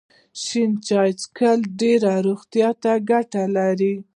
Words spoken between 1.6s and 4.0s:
ډیرې روغتیايي ګټې لري.